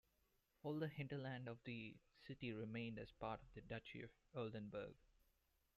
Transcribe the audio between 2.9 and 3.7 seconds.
as part of the